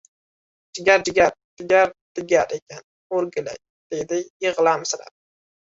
—Jigar-jigar, 0.79 1.35
digar-digar 1.61 2.57
ekan, 2.59 2.83
o‘rgilay,— 3.21 3.65
deydi 3.95 4.25
yig‘lam- 4.49 4.93
sirab. 4.95 5.17